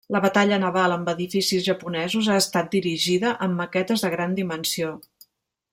La 0.13 0.19
batalla 0.25 0.57
naval 0.61 0.93
amb 0.93 1.11
edificis 1.13 1.67
japonesos 1.67 2.31
ha 2.35 2.39
estat 2.45 2.73
dirigida 2.79 3.35
amb 3.47 3.63
maquetes 3.63 4.07
de 4.07 4.11
gran 4.15 4.35
dimensió. 4.41 4.97